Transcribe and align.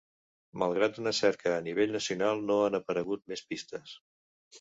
Malgrat 0.61 0.95
una 1.01 1.11
cerca 1.17 1.51
a 1.55 1.59
nivell 1.65 1.93
nacional 1.97 2.41
no 2.47 2.57
han 2.63 2.79
aparegut 2.79 3.23
més 3.33 3.45
pistes. 3.53 3.93